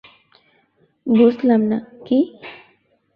বুঝলাম 1.07 1.61
না, 1.61 1.77
কী? 2.05 2.19